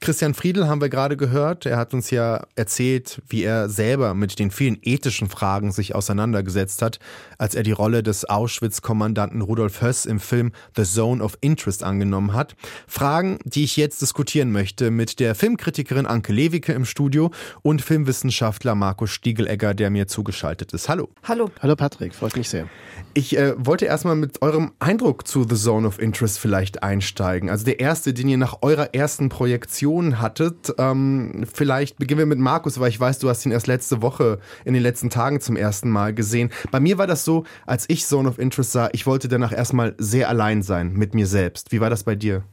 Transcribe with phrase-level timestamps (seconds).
[0.00, 1.66] Christian Friedel haben wir gerade gehört.
[1.66, 6.82] Er hat uns ja erzählt, wie er selber mit den vielen ethischen Fragen sich auseinandergesetzt
[6.82, 7.00] hat,
[7.36, 12.32] als er die Rolle des Auschwitz-Kommandanten Rudolf Höss im Film The Zone of Interest angenommen
[12.32, 12.54] hat.
[12.86, 18.76] Fragen, die ich jetzt diskutieren möchte mit der Filmkritikerin Anke Lewicke im Studio und Filmwissenschaftler
[18.76, 20.88] Markus Stiegelegger, der mir zugeschaltet ist.
[20.88, 21.08] Hallo.
[21.24, 21.50] Hallo.
[21.60, 22.68] Hallo Patrick, freut mich sehr.
[23.14, 27.50] Ich äh, wollte erstmal mit eurem Eindruck zu The Zone of Interest vielleicht einsteigen.
[27.50, 30.74] Also der erste, den ihr nach eurer ersten Projektion Reaktionen hattet.
[30.78, 34.38] Ähm, vielleicht beginnen wir mit Markus, weil ich weiß, du hast ihn erst letzte Woche
[34.64, 36.50] in den letzten Tagen zum ersten Mal gesehen.
[36.70, 39.94] Bei mir war das so, als ich Zone of Interest sah, ich wollte danach erstmal
[39.98, 41.72] sehr allein sein mit mir selbst.
[41.72, 42.44] Wie war das bei dir?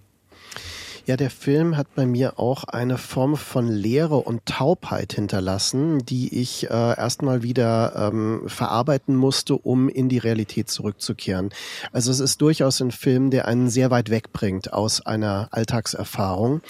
[1.08, 6.42] Ja, der Film hat bei mir auch eine Form von Leere und Taubheit hinterlassen, die
[6.42, 11.52] ich äh, erstmal wieder ähm, verarbeiten musste, um in die Realität zurückzukehren.
[11.92, 16.62] Also es ist durchaus ein Film, der einen sehr weit wegbringt aus einer Alltagserfahrung,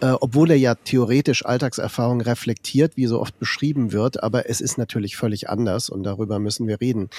[0.00, 4.78] äh, obwohl er ja theoretisch Alltagserfahrung reflektiert, wie so oft beschrieben wird, aber es ist
[4.78, 7.10] natürlich völlig anders und darüber müssen wir reden.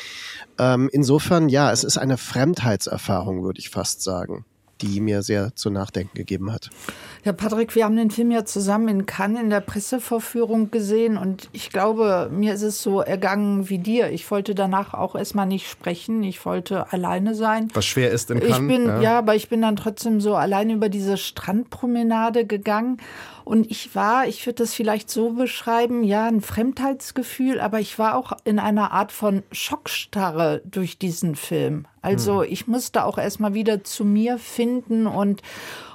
[0.57, 4.45] Ähm, insofern, ja, es ist eine Fremdheitserfahrung, würde ich fast sagen
[4.81, 6.69] die mir sehr zu nachdenken gegeben hat.
[7.23, 11.49] Ja, Patrick, wir haben den Film ja zusammen in Cannes in der Pressevorführung gesehen und
[11.53, 14.11] ich glaube, mir ist es so ergangen wie dir.
[14.11, 16.23] Ich wollte danach auch erstmal nicht sprechen.
[16.23, 17.69] Ich wollte alleine sein.
[17.73, 18.59] Was schwer ist in Cannes.
[18.59, 19.01] Ich bin, ja.
[19.01, 22.97] ja, aber ich bin dann trotzdem so alleine über diese Strandpromenade gegangen
[23.45, 28.15] und ich war, ich würde das vielleicht so beschreiben, ja, ein Fremdheitsgefühl, aber ich war
[28.15, 31.85] auch in einer Art von Schockstarre durch diesen Film.
[32.01, 32.51] Also hm.
[32.51, 35.43] ich musste auch erstmal wieder zu mir finden und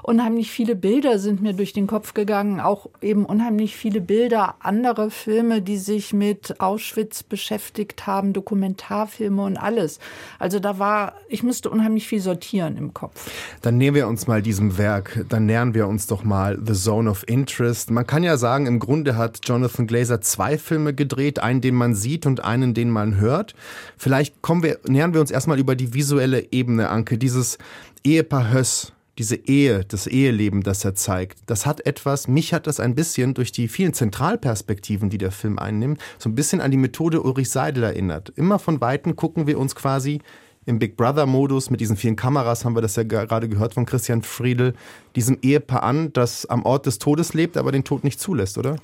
[0.03, 5.11] unheimlich viele Bilder sind mir durch den Kopf gegangen, auch eben unheimlich viele Bilder, andere
[5.11, 9.99] Filme, die sich mit Auschwitz beschäftigt haben, Dokumentarfilme und alles.
[10.39, 13.31] Also da war, ich musste unheimlich viel sortieren im Kopf.
[13.63, 17.11] Dann nehmen wir uns mal diesem Werk, dann nähern wir uns doch mal The Zone
[17.11, 17.91] of Interest.
[17.91, 21.95] Man kann ja sagen, im Grunde hat Jonathan Glazer zwei Filme gedreht, einen, den man
[21.95, 23.55] sieht und einen, den man hört.
[23.97, 27.59] Vielleicht kommen wir, nähern wir uns erstmal über die visuelle Ebene, Anke, dieses
[28.05, 32.81] Ehepaar Höss diese Ehe, das Eheleben, das er zeigt, das hat etwas, mich hat das
[32.81, 36.79] ein bisschen durch die vielen Zentralperspektiven, die der Film einnimmt, so ein bisschen an die
[36.79, 38.33] Methode Ulrich Seidel erinnert.
[38.37, 40.23] Immer von Weitem gucken wir uns quasi
[40.65, 44.23] im Big Brother-Modus mit diesen vielen Kameras, haben wir das ja gerade gehört von Christian
[44.23, 44.73] Friedel,
[45.17, 48.77] diesem Ehepaar an, das am Ort des Todes lebt, aber den Tod nicht zulässt, oder?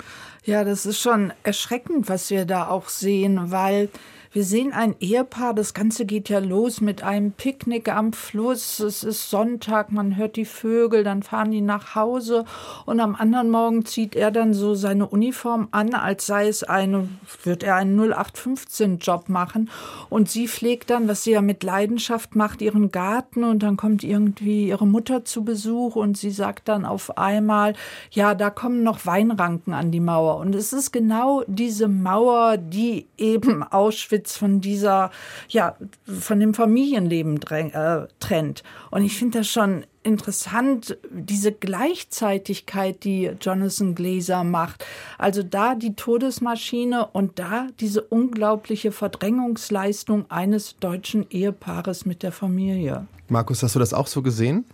[0.43, 3.89] Ja, das ist schon erschreckend, was wir da auch sehen, weil
[4.37, 8.79] wir sehen ein Ehepaar, das Ganze geht ja los mit einem Picknick am Fluss.
[8.79, 12.45] Es ist Sonntag, man hört die Vögel, dann fahren die nach Hause
[12.85, 17.09] und am anderen Morgen zieht er dann so seine Uniform an, als sei es eine,
[17.45, 19.71] wird er einen 0815-Job machen.
[20.07, 24.03] Und sie pflegt dann, was sie ja mit Leidenschaft macht, ihren Garten und dann kommt
[24.03, 27.73] irgendwie ihre Mutter zu Besuch und sie sagt dann auf einmal,
[28.11, 30.37] ja, da kommen noch Weinranken an die Mauer.
[30.37, 35.11] Und es ist genau diese Mauer, die eben Auschwitz jetzt von dieser,
[35.47, 38.63] ja, von dem Familienleben äh, trennt.
[38.91, 44.85] Und ich finde das schon interessant, diese Gleichzeitigkeit, die Jonathan Glazer macht.
[45.17, 53.07] Also da die Todesmaschine und da diese unglaubliche Verdrängungsleistung eines deutschen Ehepaares mit der Familie.
[53.29, 54.65] Markus, hast du das auch so gesehen?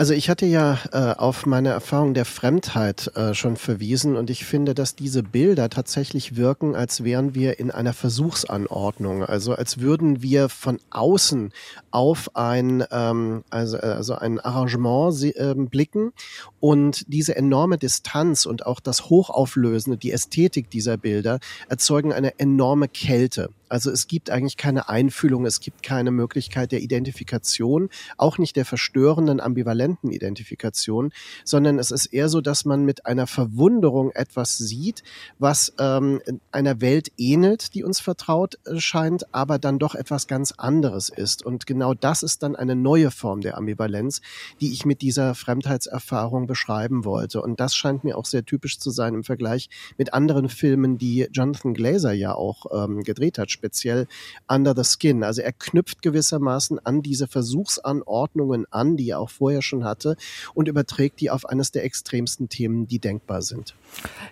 [0.00, 4.46] Also ich hatte ja äh, auf meine Erfahrung der Fremdheit äh, schon verwiesen und ich
[4.46, 10.22] finde, dass diese Bilder tatsächlich wirken, als wären wir in einer Versuchsanordnung, also als würden
[10.22, 11.52] wir von außen
[11.90, 16.14] auf ein ähm, also, also ein Arrangement äh, blicken
[16.60, 22.88] und diese enorme Distanz und auch das Hochauflösende, die Ästhetik dieser Bilder erzeugen eine enorme
[22.88, 23.50] Kälte.
[23.70, 28.64] Also es gibt eigentlich keine Einfühlung, es gibt keine Möglichkeit der Identifikation, auch nicht der
[28.64, 31.12] verstörenden, ambivalenten Identifikation,
[31.44, 35.04] sondern es ist eher so, dass man mit einer Verwunderung etwas sieht,
[35.38, 36.20] was ähm,
[36.50, 41.46] einer Welt ähnelt, die uns vertraut äh, scheint, aber dann doch etwas ganz anderes ist.
[41.46, 44.20] Und genau das ist dann eine neue Form der Ambivalenz,
[44.60, 47.40] die ich mit dieser Fremdheitserfahrung beschreiben wollte.
[47.40, 51.28] Und das scheint mir auch sehr typisch zu sein im Vergleich mit anderen Filmen, die
[51.30, 54.06] Jonathan Glazer ja auch ähm, gedreht hat speziell
[54.48, 55.22] Under the Skin.
[55.22, 60.16] Also er knüpft gewissermaßen an diese Versuchsanordnungen an, die er auch vorher schon hatte,
[60.54, 63.74] und überträgt die auf eines der extremsten Themen, die denkbar sind.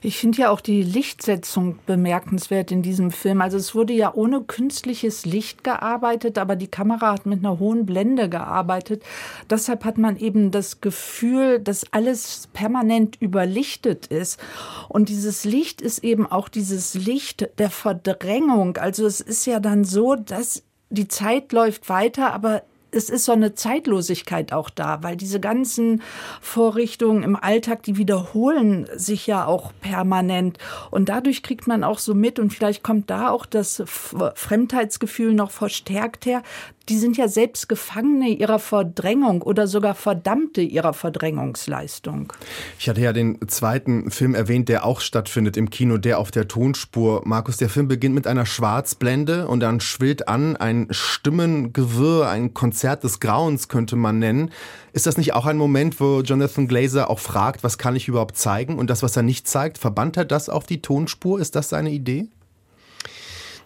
[0.01, 3.43] Ich finde ja auch die Lichtsetzung bemerkenswert in diesem Film.
[3.43, 7.85] Also es wurde ja ohne künstliches Licht gearbeitet, aber die Kamera hat mit einer hohen
[7.85, 9.03] Blende gearbeitet.
[9.51, 14.41] Deshalb hat man eben das Gefühl, dass alles permanent überlichtet ist.
[14.89, 18.77] Und dieses Licht ist eben auch dieses Licht der Verdrängung.
[18.79, 23.33] Also es ist ja dann so, dass die Zeit läuft weiter, aber es ist so
[23.33, 26.03] eine Zeitlosigkeit auch da, weil diese ganzen
[26.41, 30.59] Vorrichtungen im Alltag, die wiederholen sich ja auch permanent.
[30.91, 35.51] Und dadurch kriegt man auch so mit und vielleicht kommt da auch das Fremdheitsgefühl noch
[35.51, 36.43] verstärkt her,
[36.89, 42.33] die sind ja selbst Gefangene ihrer Verdrängung oder sogar Verdammte ihrer Verdrängungsleistung.
[42.79, 46.49] Ich hatte ja den zweiten Film erwähnt, der auch stattfindet im Kino, der auf der
[46.49, 47.23] Tonspur.
[47.25, 53.05] Markus, der Film beginnt mit einer Schwarzblende und dann schwillt an ein Stimmengewirr, ein Konzert
[53.05, 54.51] des Grauens könnte man nennen.
[54.93, 58.37] Ist das nicht auch ein Moment, wo Jonathan Glazer auch fragt, was kann ich überhaupt
[58.37, 58.79] zeigen?
[58.79, 61.41] Und das, was er nicht zeigt, verbannt er das auf die Tonspur?
[61.41, 62.29] Ist das seine Idee?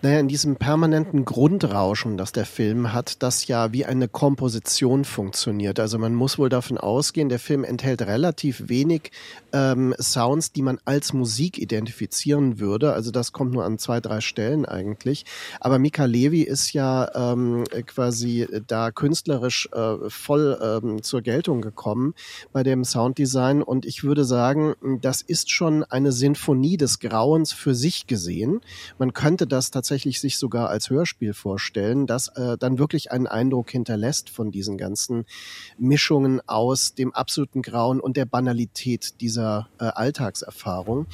[0.05, 5.79] Naja, in diesem permanenten Grundrauschen, das der Film hat, das ja wie eine Komposition funktioniert.
[5.79, 9.13] Also man muss wohl davon ausgehen, der Film enthält relativ wenig
[9.53, 12.95] ähm, Sounds, die man als Musik identifizieren würde.
[12.95, 15.25] Also das kommt nur an zwei, drei Stellen eigentlich.
[15.61, 22.15] Aber Mika Levi ist ja ähm, quasi da künstlerisch äh, voll ähm, zur Geltung gekommen
[22.53, 23.63] bei dem Sounddesign.
[23.63, 28.63] Und ich würde sagen, das ist schon eine Sinfonie des Grauens für sich gesehen.
[28.99, 33.27] Man könnte das tatsächlich tatsächlich sich sogar als Hörspiel vorstellen, das äh, dann wirklich einen
[33.27, 35.27] Eindruck hinterlässt von diesen ganzen
[35.77, 41.05] Mischungen aus dem absoluten Grauen und der Banalität dieser äh, Alltagserfahrung.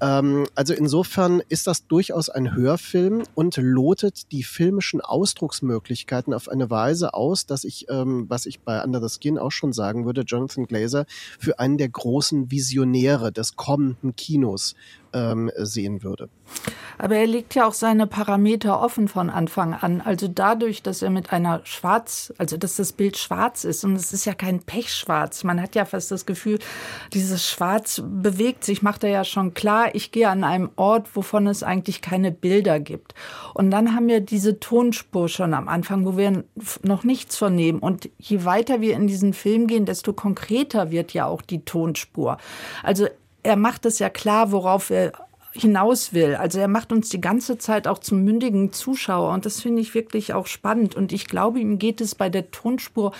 [0.00, 6.70] Ähm, also insofern ist das durchaus ein Hörfilm und lotet die filmischen Ausdrucksmöglichkeiten auf eine
[6.70, 10.22] Weise aus, dass ich, ähm, was ich bei Under the Skin auch schon sagen würde,
[10.22, 11.04] Jonathan Glazer
[11.38, 14.76] für einen der großen Visionäre des kommenden Kinos
[15.14, 16.28] ähm, sehen würde.
[16.98, 20.00] Aber er legt ja auch seine Parameter offen von Anfang an.
[20.00, 24.12] Also dadurch, dass er mit einer Schwarz, also dass das Bild schwarz ist und es
[24.12, 25.44] ist ja kein Pechschwarz.
[25.44, 26.58] Man hat ja fast das Gefühl,
[27.12, 29.94] dieses Schwarz bewegt sich, macht er ja schon klar.
[29.94, 33.14] Ich gehe an einem Ort, wovon es eigentlich keine Bilder gibt.
[33.54, 36.44] Und dann haben wir diese Tonspur schon am Anfang, wo wir
[36.82, 37.80] noch nichts vernehmen.
[37.80, 42.38] Und je weiter wir in diesen Film gehen, desto konkreter wird ja auch die Tonspur.
[42.82, 43.08] Also
[43.44, 45.12] er macht es ja klar, worauf er
[45.56, 46.34] hinaus will.
[46.34, 49.94] Also er macht uns die ganze Zeit auch zum mündigen Zuschauer und das finde ich
[49.94, 50.96] wirklich auch spannend.
[50.96, 53.12] Und ich glaube, ihm geht es bei der Tonspur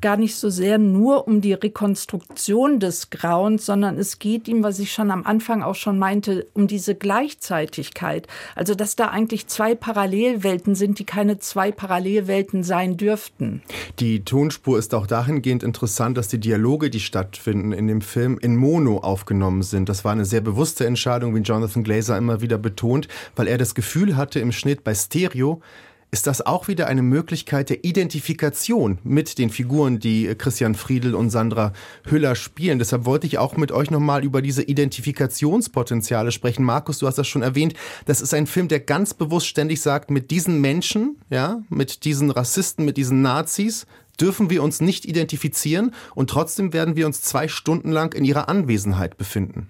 [0.00, 4.78] gar nicht so sehr nur um die Rekonstruktion des Grauens, sondern es geht ihm, was
[4.78, 8.28] ich schon am Anfang auch schon meinte, um diese Gleichzeitigkeit.
[8.54, 13.62] Also dass da eigentlich zwei Parallelwelten sind, die keine zwei Parallelwelten sein dürften.
[13.98, 18.56] Die Tonspur ist auch dahingehend interessant, dass die Dialoge, die stattfinden in dem Film, in
[18.56, 19.88] Mono aufgenommen sind.
[19.88, 23.58] Das war eine sehr bewusste Entscheidung, wie Jonathan Jonathan Glazer immer wieder betont, weil er
[23.58, 25.60] das Gefühl hatte im Schnitt bei Stereo,
[26.12, 31.30] ist das auch wieder eine Möglichkeit der Identifikation mit den Figuren, die Christian Friedel und
[31.30, 31.72] Sandra
[32.04, 32.80] Hüller spielen.
[32.80, 36.64] Deshalb wollte ich auch mit euch nochmal über diese Identifikationspotenziale sprechen.
[36.64, 37.74] Markus, du hast das schon erwähnt.
[38.06, 42.32] Das ist ein Film, der ganz bewusst ständig sagt, mit diesen Menschen, ja, mit diesen
[42.32, 43.86] Rassisten, mit diesen Nazis,
[44.20, 48.48] dürfen wir uns nicht identifizieren und trotzdem werden wir uns zwei Stunden lang in ihrer
[48.48, 49.68] Anwesenheit befinden.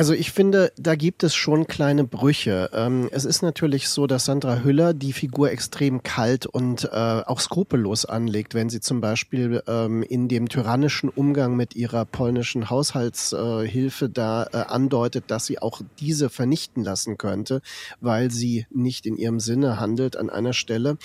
[0.00, 2.70] Also ich finde, da gibt es schon kleine Brüche.
[2.72, 7.38] Ähm, es ist natürlich so, dass Sandra Hüller die Figur extrem kalt und äh, auch
[7.38, 14.08] skrupellos anlegt, wenn sie zum Beispiel ähm, in dem tyrannischen Umgang mit ihrer polnischen Haushaltshilfe
[14.08, 17.60] da äh, andeutet, dass sie auch diese vernichten lassen könnte,
[18.00, 20.96] weil sie nicht in ihrem Sinne handelt an einer Stelle.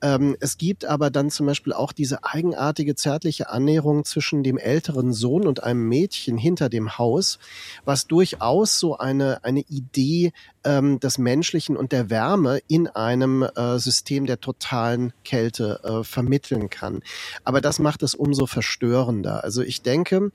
[0.00, 5.12] Ähm, es gibt aber dann zum Beispiel auch diese eigenartige zärtliche Annäherung zwischen dem älteren
[5.12, 7.38] Sohn und einem Mädchen hinter dem Haus,
[7.84, 10.32] was durch durchaus so eine, eine Idee
[10.68, 16.68] ähm, des Menschlichen und der Wärme in einem äh, System der totalen Kälte äh, vermitteln
[16.68, 17.02] kann.
[17.42, 19.42] Aber das macht es umso verstörender.
[19.42, 20.30] Also ich denke,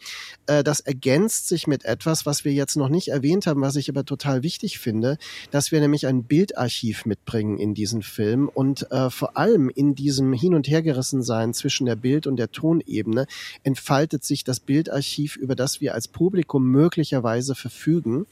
[0.47, 3.89] äh, das ergänzt sich mit etwas, was wir jetzt noch nicht erwähnt haben, was ich
[3.89, 5.17] aber total wichtig finde,
[5.51, 10.33] dass wir nämlich ein Bildarchiv mitbringen in diesen Film und äh, vor allem in diesem
[10.33, 13.27] Hin- und Hergerissensein zwischen der Bild- und der Tonebene
[13.61, 18.25] entfaltet sich das Bildarchiv, über das wir als Publikum möglicherweise verfügen,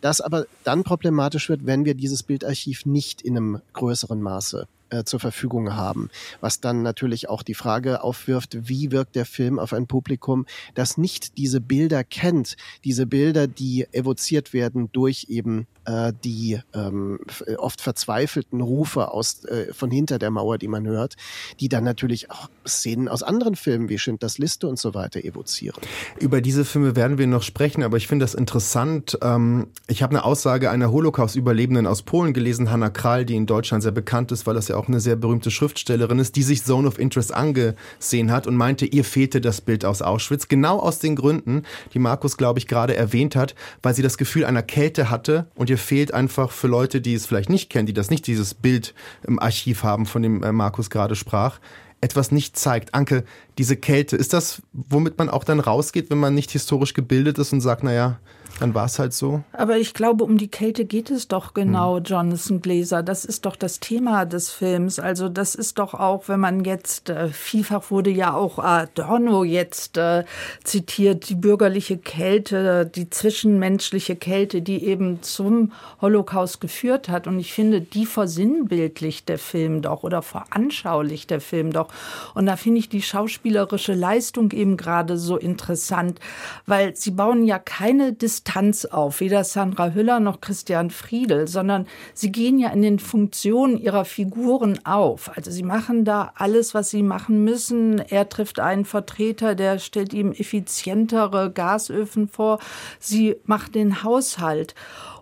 [0.00, 5.04] das aber dann problematisch wird, wenn wir dieses Bildarchiv nicht in einem größeren Maße äh,
[5.04, 6.10] zur Verfügung haben.
[6.40, 10.98] Was dann natürlich auch die Frage aufwirft, wie wirkt der Film auf ein Publikum, das
[10.98, 17.18] nicht diese Bilder kennt, diese Bilder, die evoziert werden durch eben äh, die ähm,
[17.56, 21.16] oft verzweifelten Rufe aus, äh, von hinter der Mauer, die man hört,
[21.60, 25.80] die dann natürlich auch Szenen aus anderen Filmen wie Schindlers Liste und so weiter evozieren.
[26.18, 29.18] Über diese Filme werden wir noch sprechen, aber ich finde das interessant.
[29.22, 33.82] Ähm, ich habe eine Aussage einer Holocaust-Überlebenden aus Polen gelesen, Hanna Kral, die in Deutschland
[33.82, 36.88] sehr bekannt ist, weil das ja auch eine sehr berühmte Schriftstellerin ist, die sich Zone
[36.88, 40.48] of Interest angesehen hat und meinte, ihr fehlte das Bild aus Auschwitz.
[40.48, 44.44] Genau aus den Gründen, die Markus, glaube ich, gerade erwähnt hat, weil sie das Gefühl
[44.44, 47.92] einer Kälte hatte und ihr fehlt einfach für Leute, die es vielleicht nicht kennen, die
[47.92, 48.94] das nicht dieses Bild
[49.26, 51.58] im Archiv haben, von dem äh, Markus gerade sprach,
[52.00, 52.94] etwas nicht zeigt.
[52.94, 53.24] Anke,
[53.58, 57.52] diese Kälte, ist das, womit man auch dann rausgeht, wenn man nicht historisch gebildet ist
[57.52, 58.20] und sagt, naja,
[58.60, 59.42] dann war es halt so.
[59.52, 62.04] Aber ich glaube, um die Kälte geht es doch genau, hm.
[62.04, 63.02] Jonathan Glaser.
[63.02, 64.98] Das ist doch das Thema des Films.
[64.98, 69.96] Also das ist doch auch, wenn man jetzt, äh, vielfach wurde ja auch Adorno jetzt
[69.96, 70.24] äh,
[70.64, 77.28] zitiert, die bürgerliche Kälte, die zwischenmenschliche Kälte, die eben zum Holocaust geführt hat.
[77.28, 81.88] Und ich finde, die versinnbildlicht der Film doch oder veranschaulicht der Film doch.
[82.34, 86.18] Und da finde ich die schauspielerische Leistung eben gerade so interessant,
[86.66, 91.86] weil sie bauen ja keine Distanz Distanz auf, weder Sandra Hüller noch Christian Friedel, sondern
[92.14, 95.36] sie gehen ja in den Funktionen ihrer Figuren auf.
[95.36, 97.98] Also sie machen da alles, was sie machen müssen.
[97.98, 102.60] Er trifft einen Vertreter, der stellt ihm effizientere Gasöfen vor.
[103.00, 104.76] Sie macht den Haushalt.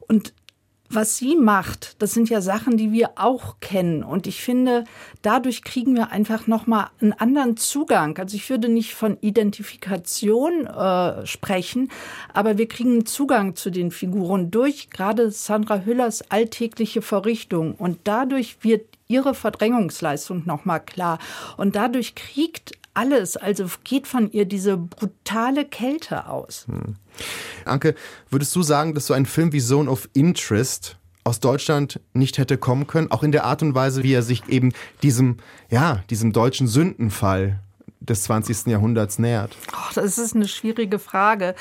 [0.08, 0.34] Und
[0.88, 4.02] was sie macht, das sind ja Sachen, die wir auch kennen.
[4.02, 4.84] Und ich finde,
[5.22, 8.18] dadurch kriegen wir einfach nochmal einen anderen Zugang.
[8.18, 11.90] Also ich würde nicht von Identifikation äh, sprechen,
[12.32, 17.74] aber wir kriegen einen Zugang zu den Figuren durch gerade Sandra Hüllers alltägliche Verrichtung.
[17.74, 21.18] Und dadurch wird ihre Verdrängungsleistung nochmal klar.
[21.56, 26.66] Und dadurch kriegt alles, also geht von ihr diese brutale Kälte aus.
[26.68, 26.96] Hm.
[27.64, 27.94] Anke,
[28.30, 32.56] würdest du sagen, dass so ein Film wie Zone of Interest aus Deutschland nicht hätte
[32.56, 34.72] kommen können, auch in der Art und Weise, wie er sich eben
[35.02, 35.38] diesem,
[35.70, 37.60] ja, diesem deutschen Sündenfall
[38.00, 38.66] des 20.
[38.66, 39.56] Jahrhunderts nähert?
[39.72, 41.54] Oh, das ist eine schwierige Frage.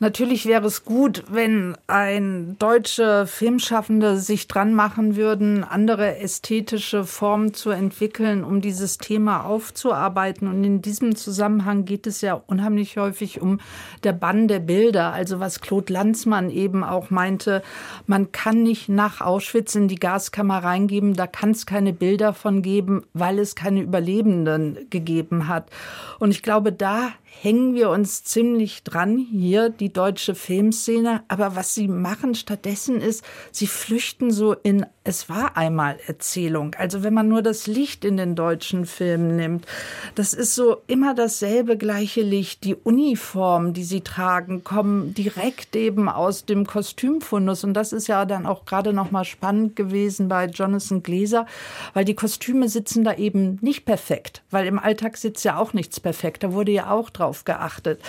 [0.00, 7.54] Natürlich wäre es gut, wenn ein deutsche Filmschaffende sich dran machen würden, andere ästhetische Formen
[7.54, 10.48] zu entwickeln, um dieses Thema aufzuarbeiten.
[10.48, 13.60] Und in diesem Zusammenhang geht es ja unheimlich häufig um
[14.02, 15.12] der Bann der Bilder.
[15.12, 17.62] Also was Claude Lanzmann eben auch meinte,
[18.06, 22.62] man kann nicht nach Auschwitz in die Gaskammer reingeben, da kann es keine Bilder von
[22.62, 25.70] geben, weil es keine Überlebenden gegeben hat.
[26.18, 31.22] Und ich glaube, da hängen wir uns ziemlich dran hier, die deutsche Filmszene.
[31.28, 36.74] Aber was sie machen stattdessen ist, sie flüchten so in Es war einmal Erzählung.
[36.78, 39.66] Also wenn man nur das Licht in den deutschen Filmen nimmt,
[40.14, 42.64] das ist so immer dasselbe gleiche Licht.
[42.64, 47.64] Die Uniformen, die sie tragen, kommen direkt eben aus dem Kostümfundus.
[47.64, 51.46] Und das ist ja dann auch gerade noch mal spannend gewesen bei Jonathan Gläser,
[51.92, 56.00] weil die Kostüme sitzen da eben nicht perfekt, weil im Alltag sitzt ja auch nichts
[56.00, 56.42] perfekt.
[56.42, 58.00] Da wurde ja auch drauf drauf geachtet.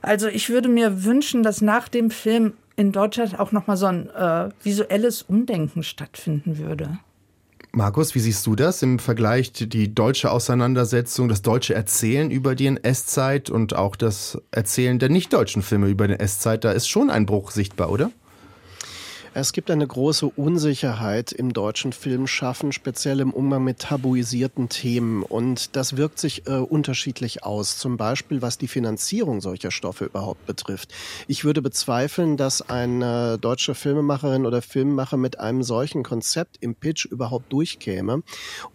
[0.00, 3.86] Also ich würde mir wünschen, dass nach dem Film in Deutschland auch noch mal so
[3.86, 6.98] ein äh, visuelles Umdenken stattfinden würde.
[7.72, 12.66] Markus, wie siehst du das im Vergleich die deutsche Auseinandersetzung, das deutsche Erzählen über die
[12.66, 16.64] NS-Zeit und auch das Erzählen der nicht-deutschen Filme über die NS-Zeit?
[16.64, 18.10] Da ist schon ein Bruch sichtbar, oder?
[19.34, 25.22] Es gibt eine große Unsicherheit im deutschen Filmschaffen, speziell im Umgang mit tabuisierten Themen.
[25.22, 27.76] Und das wirkt sich äh, unterschiedlich aus.
[27.76, 30.92] Zum Beispiel, was die Finanzierung solcher Stoffe überhaupt betrifft.
[31.26, 37.04] Ich würde bezweifeln, dass eine deutsche Filmemacherin oder Filmemacher mit einem solchen Konzept im Pitch
[37.04, 38.22] überhaupt durchkäme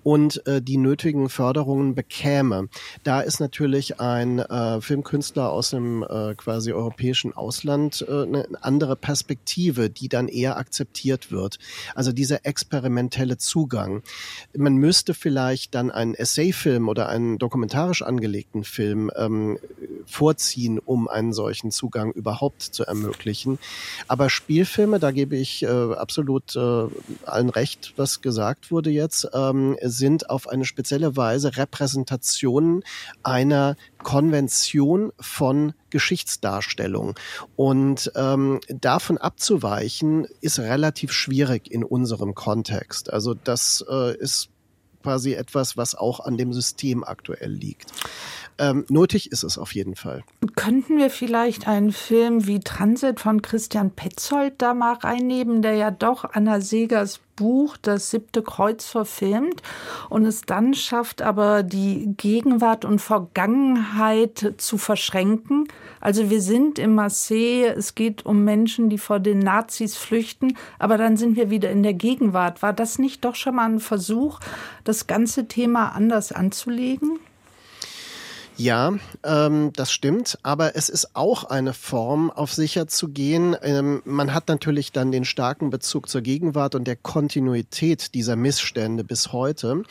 [0.03, 2.69] und äh, die nötigen Förderungen bekäme.
[3.03, 8.95] Da ist natürlich ein äh, Filmkünstler aus dem äh, quasi europäischen Ausland äh, eine andere
[8.95, 11.57] Perspektive, die dann eher eher akzeptiert wird.
[11.95, 14.03] Also dieser experimentelle Zugang.
[14.55, 19.57] Man müsste vielleicht dann einen Essayfilm oder einen dokumentarisch angelegten Film ähm,
[20.05, 23.57] vorziehen, um einen solchen Zugang überhaupt zu ermöglichen.
[24.07, 26.88] Aber Spielfilme, da gebe ich äh, absolut äh,
[27.25, 32.83] allen recht, was gesagt wurde jetzt, ähm, sind auf eine spezielle Weise Repräsentationen
[33.23, 37.15] einer Konvention von Geschichtsdarstellung.
[37.55, 43.12] Und ähm, davon abzuweichen, ist relativ schwierig in unserem Kontext.
[43.12, 44.50] Also das äh, ist
[45.03, 47.91] quasi etwas, was auch an dem System aktuell liegt.
[48.57, 50.24] Ähm, nötig ist es auf jeden Fall.
[50.55, 55.91] Könnten wir vielleicht einen Film wie Transit von Christian Petzold da mal reinnehmen, der ja
[55.91, 59.61] doch Anna Segers Buch Das siebte Kreuz verfilmt
[60.09, 65.67] und es dann schafft, aber die Gegenwart und Vergangenheit zu verschränken.
[65.99, 70.97] Also wir sind im Marseille, es geht um Menschen, die vor den Nazis flüchten, aber
[70.97, 72.61] dann sind wir wieder in der Gegenwart.
[72.61, 74.39] War das nicht doch schon mal ein Versuch,
[74.83, 77.19] das ganze Thema anders anzulegen?
[78.55, 78.93] Ja,
[79.24, 83.55] ähm, das stimmt, aber es ist auch eine Form, auf sicher zu gehen.
[83.63, 89.03] Ähm, man hat natürlich dann den starken Bezug zur Gegenwart und der Kontinuität dieser Missstände
[89.03, 89.81] bis heute.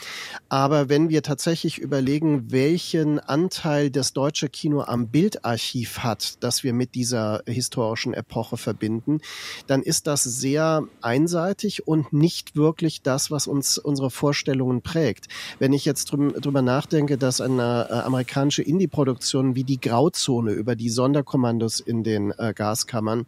[0.48, 6.72] Aber wenn wir tatsächlich überlegen, welchen Anteil das deutsche Kino am Bildarchiv hat, das wir
[6.72, 9.20] mit dieser historischen Epoche verbinden,
[9.66, 15.26] dann ist das sehr einseitig und nicht wirklich das, was uns unsere Vorstellungen prägt.
[15.58, 20.76] Wenn ich jetzt drüber nachdenke, dass eine äh, amerikanische amerikanische Indie-Produktionen wie die Grauzone über
[20.76, 23.26] die Sonderkommandos in den äh, Gaskammern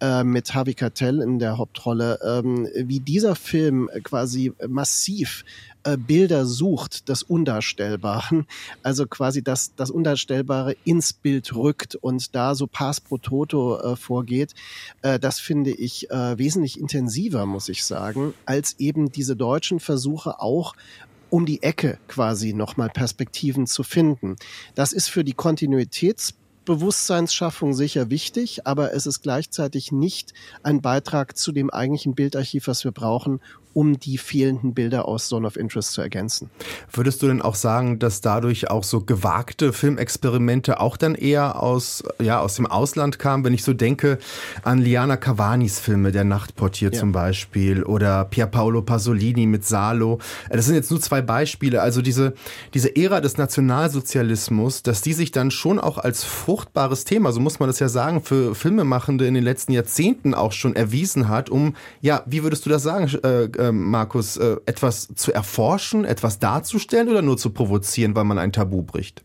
[0.00, 5.44] äh, mit Harvey Keitel in der Hauptrolle, ähm, wie dieser Film quasi massiv
[5.84, 8.46] äh, Bilder sucht des Undarstellbaren,
[8.82, 13.96] also quasi das, das Undarstellbare ins Bild rückt und da so Pass pro Toto äh,
[13.96, 14.54] vorgeht,
[15.02, 20.40] äh, das finde ich äh, wesentlich intensiver, muss ich sagen, als eben diese deutschen Versuche
[20.40, 20.74] auch
[21.30, 24.36] um die Ecke quasi nochmal Perspektiven zu finden.
[24.74, 25.34] Das ist für die
[26.68, 32.84] Kontinuitätsbewusstseinsschaffung sicher wichtig, aber es ist gleichzeitig nicht ein Beitrag zu dem eigentlichen Bildarchiv, was
[32.84, 33.40] wir brauchen,
[33.78, 36.50] um die fehlenden Bilder aus Zone of Interest zu ergänzen.
[36.90, 42.02] Würdest du denn auch sagen, dass dadurch auch so gewagte Filmexperimente auch dann eher aus,
[42.20, 43.44] ja, aus dem Ausland kamen?
[43.44, 44.18] Wenn ich so denke
[44.64, 46.98] an Liana Cavanis Filme, Der Nachtportier ja.
[46.98, 50.18] zum Beispiel, oder Pier Paolo Pasolini mit Salo.
[50.50, 51.80] Das sind jetzt nur zwei Beispiele.
[51.80, 52.34] Also diese,
[52.74, 56.24] diese Ära des Nationalsozialismus, dass die sich dann schon auch als
[56.58, 60.52] fruchtbares Thema, so muss man das ja sagen, für Filmemachende in den letzten Jahrzehnten auch
[60.52, 65.08] schon erwiesen hat, um, ja, wie würdest du das sagen, äh, äh Markus, äh, etwas
[65.14, 69.24] zu erforschen, etwas darzustellen oder nur zu provozieren, weil man ein Tabu bricht?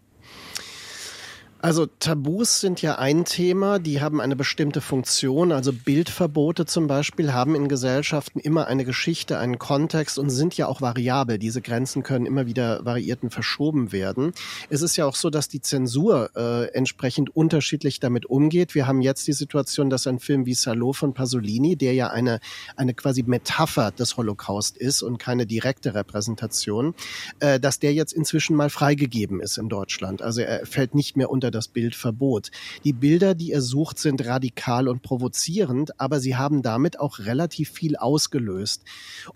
[1.64, 5.54] Also Tabus sind ja ein Thema, die haben eine bestimmte Funktion.
[5.54, 10.68] Also Bildverbote zum Beispiel haben in Gesellschaften immer eine Geschichte, einen Kontext und sind ja
[10.68, 11.40] auch variabel.
[11.40, 14.34] Diese Grenzen können immer wieder variiert und verschoben werden.
[14.70, 18.76] Es ist ja auch so, dass die Zensur äh, entsprechend unterschiedlich damit umgeht.
[18.76, 22.42] Wir haben jetzt die Situation, dass ein Film wie Salo von Pasolini, der ja eine,
[22.76, 26.94] eine quasi Metapher des Holocaust ist und keine direkte Repräsentation,
[27.40, 30.22] äh, dass der jetzt inzwischen mal freigegeben ist in Deutschland.
[30.22, 32.52] Also er fällt nicht mehr unter das Bildverbot.
[32.84, 37.70] Die Bilder, die er sucht, sind radikal und provozierend, aber sie haben damit auch relativ
[37.70, 38.84] viel ausgelöst.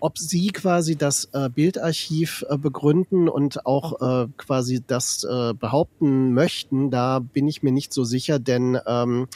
[0.00, 6.32] Ob Sie quasi das äh, Bildarchiv äh, begründen und auch äh, quasi das äh, behaupten
[6.32, 9.28] möchten, da bin ich mir nicht so sicher, denn ähm,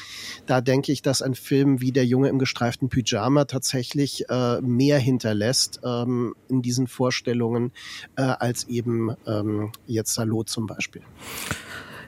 [0.46, 4.98] da denke ich, dass ein Film wie Der Junge im gestreiften Pyjama tatsächlich äh, mehr
[4.98, 7.72] hinterlässt ähm, in diesen Vorstellungen
[8.16, 11.02] äh, als eben ähm, jetzt Salot zum Beispiel.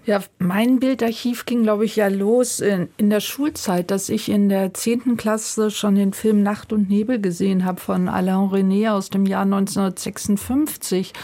[0.06, 4.50] Ja, mein Bildarchiv ging, glaube ich, ja los in, in der Schulzeit, dass ich in
[4.50, 9.08] der zehnten Klasse schon den Film Nacht und Nebel gesehen habe von Alain René aus
[9.08, 11.14] dem Jahr 1956.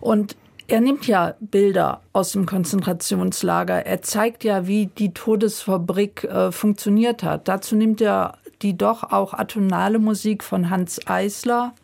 [0.00, 0.36] Und
[0.70, 3.86] er nimmt ja Bilder aus dem Konzentrationslager.
[3.86, 7.48] Er zeigt ja, wie die Todesfabrik äh, funktioniert hat.
[7.48, 11.74] Dazu nimmt er die doch auch atonale Musik von Hans Eisler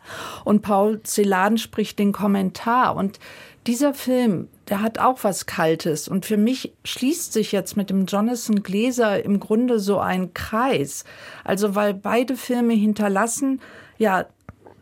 [0.45, 2.95] und Paul Celan spricht den Kommentar.
[2.95, 3.19] Und
[3.65, 6.07] dieser Film, der hat auch was Kaltes.
[6.07, 11.03] Und für mich schließt sich jetzt mit dem Jonathan Gläser im Grunde so ein Kreis.
[11.43, 13.61] Also, weil beide Filme hinterlassen,
[13.97, 14.25] ja,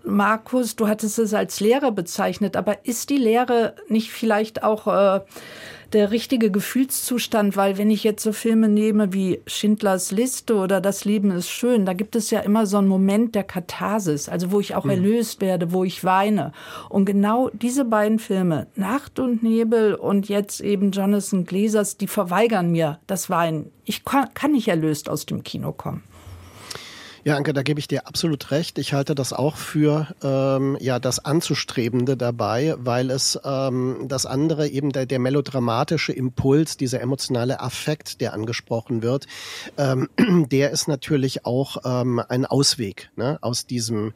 [0.03, 5.21] Markus, du hattest es als Lehre bezeichnet, aber ist die Lehre nicht vielleicht auch äh,
[5.95, 11.05] der richtige Gefühlszustand, weil wenn ich jetzt so Filme nehme wie Schindlers Liste oder Das
[11.05, 14.59] Leben ist schön, da gibt es ja immer so einen Moment der Katharsis, also wo
[14.59, 14.89] ich auch mhm.
[14.91, 16.51] erlöst werde, wo ich weine.
[16.89, 22.71] Und genau diese beiden Filme, Nacht und Nebel und jetzt eben Jonathan Gläsers, die verweigern
[22.71, 23.71] mir das Weinen.
[23.85, 26.03] Ich kann, kann nicht erlöst aus dem Kino kommen.
[27.27, 28.77] Ja, Anke, da gebe ich dir absolut recht.
[28.77, 34.67] Ich halte das auch für ähm, ja das Anzustrebende dabei, weil es ähm, das andere
[34.67, 39.25] eben der, der melodramatische Impuls, dieser emotionale Affekt, der angesprochen wird,
[39.75, 40.07] ähm,
[40.51, 44.13] der ist natürlich auch ähm, ein Ausweg ne, aus diesem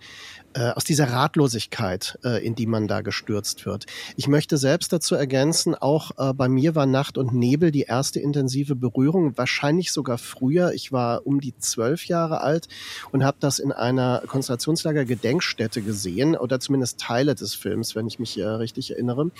[0.53, 3.85] äh, aus dieser Ratlosigkeit, äh, in die man da gestürzt wird.
[4.15, 8.19] Ich möchte selbst dazu ergänzen, auch äh, bei mir war Nacht und Nebel die erste
[8.19, 10.73] intensive Berührung, wahrscheinlich sogar früher.
[10.73, 12.67] Ich war um die zwölf Jahre alt
[13.11, 18.39] und habe das in einer Konzentrationslager-Gedenkstätte gesehen oder zumindest Teile des Films, wenn ich mich
[18.39, 19.31] äh, richtig erinnere.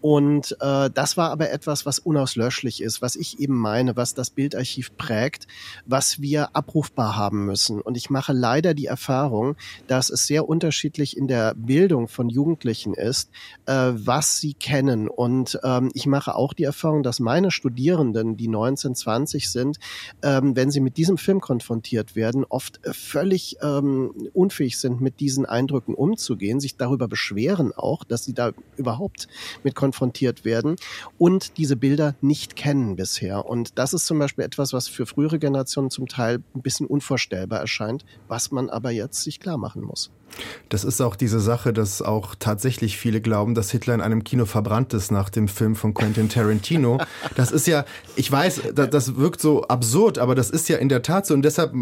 [0.00, 4.30] Und äh, das war aber etwas, was unauslöschlich ist, was ich eben meine, was das
[4.30, 5.46] Bildarchiv prägt,
[5.84, 7.80] was wir abrufbar haben müssen.
[7.80, 12.94] Und ich mache leider die Erfahrung, dass es sehr unterschiedlich in der Bildung von Jugendlichen
[12.94, 13.28] ist,
[13.66, 15.08] äh, was sie kennen.
[15.08, 19.78] Und ähm, ich mache auch die Erfahrung, dass meine Studierenden, die 19, 20 sind,
[20.22, 25.18] ähm, wenn sie mit diesem Film konfrontiert werden, oft äh, völlig ähm, unfähig sind, mit
[25.18, 29.26] diesen Eindrücken umzugehen, sich darüber beschweren auch, dass sie da überhaupt
[29.64, 30.76] mit konfrontiert werden
[31.18, 33.44] und diese Bilder nicht kennen bisher.
[33.46, 37.58] Und das ist zum Beispiel etwas, was für frühere Generationen zum Teil ein bisschen unvorstellbar
[37.58, 40.12] erscheint, was man aber jetzt sich klar machen muss.
[40.68, 44.44] Das ist auch diese Sache, dass auch tatsächlich viele glauben, dass Hitler in einem Kino
[44.44, 46.98] verbrannt ist nach dem Film von Quentin Tarantino.
[47.36, 47.84] Das ist ja,
[48.16, 51.34] ich weiß, das wirkt so absurd, aber das ist ja in der Tat so.
[51.34, 51.72] Und deshalb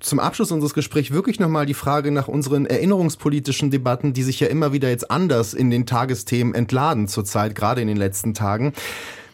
[0.00, 4.48] zum Abschluss unseres Gesprächs wirklich nochmal die Frage nach unseren erinnerungspolitischen Debatten, die sich ja
[4.48, 8.72] immer wieder jetzt anders in den Tagesthemen entladen zurzeit, gerade in den letzten Tagen.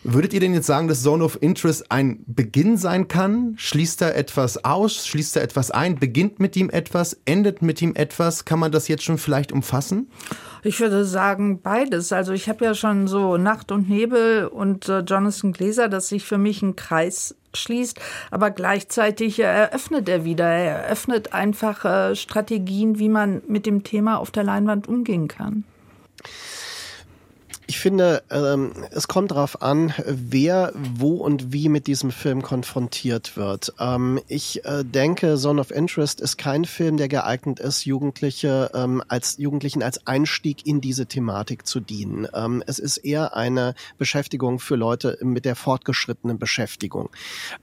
[0.02, 3.52] Würdet ihr denn jetzt sagen, dass Zone of Interest ein Beginn sein kann?
[3.58, 5.06] Schließt da etwas aus?
[5.06, 5.96] Schließt da etwas ein?
[5.96, 7.20] Beginnt mit ihm etwas?
[7.26, 8.46] Endet mit ihm etwas?
[8.46, 10.10] Kann man das jetzt schon vielleicht umfassen?
[10.62, 12.12] Ich würde sagen beides.
[12.12, 16.24] Also ich habe ja schon so Nacht und Nebel und äh, Jonathan Gläser, dass sich
[16.24, 20.46] für mich ein Kreis schließt, aber gleichzeitig eröffnet er wieder.
[20.46, 25.64] Er eröffnet einfach äh, Strategien, wie man mit dem Thema auf der Leinwand umgehen kann.
[27.70, 33.36] Ich finde, ähm, es kommt darauf an, wer wo und wie mit diesem Film konfrontiert
[33.36, 33.74] wird.
[33.78, 39.04] Ähm, ich äh, denke, Zone of Interest ist kein Film, der geeignet ist, Jugendliche ähm,
[39.06, 42.26] als Jugendlichen als Einstieg in diese Thematik zu dienen.
[42.34, 47.08] Ähm, es ist eher eine Beschäftigung für Leute mit der fortgeschrittenen Beschäftigung.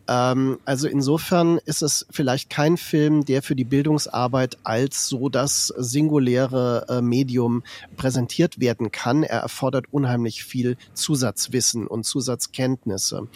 [0.07, 5.67] Ähm, also insofern ist es vielleicht kein Film, der für die Bildungsarbeit als so das
[5.75, 7.61] singuläre äh, Medium
[7.97, 9.23] präsentiert werden kann.
[9.23, 13.27] Er erfordert unheimlich viel Zusatzwissen und Zusatzkenntnisse.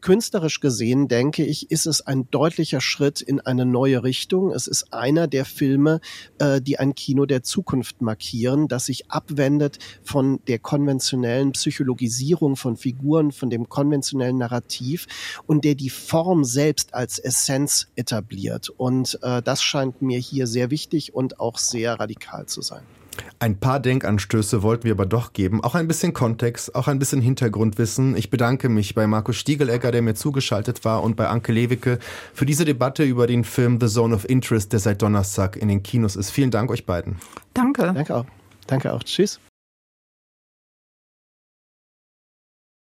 [0.00, 4.50] Künstlerisch gesehen, denke ich, ist es ein deutlicher Schritt in eine neue Richtung.
[4.50, 6.00] Es ist einer der Filme,
[6.38, 12.76] äh, die ein Kino der Zukunft markieren, das sich abwendet von der konventionellen Psychologisierung von
[12.76, 15.06] Figuren, von dem konventionellen Narrativ
[15.46, 18.70] und der die Form selbst als Essenz etabliert.
[18.70, 22.82] Und äh, das scheint mir hier sehr wichtig und auch sehr radikal zu sein.
[23.38, 25.62] Ein paar Denkanstöße wollten wir aber doch geben.
[25.62, 28.16] Auch ein bisschen Kontext, auch ein bisschen Hintergrundwissen.
[28.16, 31.98] Ich bedanke mich bei Markus Stiegelegger, der mir zugeschaltet war, und bei Anke Lewicke
[32.32, 35.82] für diese Debatte über den Film The Zone of Interest, der seit Donnerstag in den
[35.82, 36.30] Kinos ist.
[36.30, 37.16] Vielen Dank euch beiden.
[37.54, 37.92] Danke.
[37.94, 38.26] Danke auch.
[38.66, 39.02] Danke auch.
[39.02, 39.40] Tschüss.